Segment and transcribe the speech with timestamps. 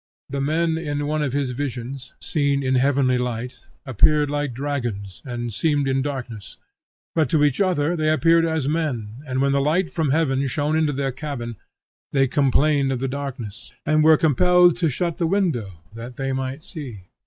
[0.31, 5.53] The men in one of his visions, seen in heavenly light, appeared like dragons, and
[5.53, 6.57] seemed in darkness;
[7.13, 10.75] but to each other they appeared as men, and when the light from heaven shone
[10.75, 11.55] into their cabin,
[12.13, 16.63] they complained of the darkness, and were compelled to shut the window that they might
[16.63, 17.01] see.